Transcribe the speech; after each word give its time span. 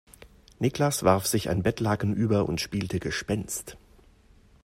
Niklas 0.57 1.03
warf 1.03 1.27
sich 1.27 1.47
ein 1.47 1.61
Bettlaken 1.61 2.15
über 2.15 2.49
und 2.49 2.59
spielte 2.59 2.99
Gespenst. 2.99 3.77